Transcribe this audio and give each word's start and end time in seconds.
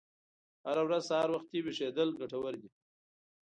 هره 0.65 0.81
ورځ 0.85 1.01
سهار 1.09 1.29
وختي 1.33 1.59
ویښیدل 1.61 2.09
ګټور 2.19 2.53
دي. 2.61 2.69